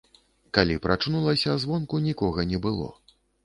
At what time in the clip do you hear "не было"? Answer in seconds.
2.53-2.93